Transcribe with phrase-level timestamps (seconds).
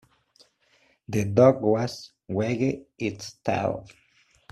[1.09, 3.85] The dog was wagged its tail.